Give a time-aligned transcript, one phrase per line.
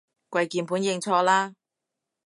[0.29, 1.53] 跪鍵盤認錯啦